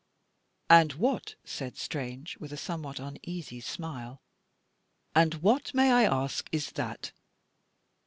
[0.71, 4.19] "And what," said Strange, with a some what uneasy smile,"
[5.15, 7.11] and what, may I ask, is that